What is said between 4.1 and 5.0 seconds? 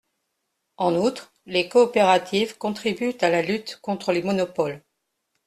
les monopoles.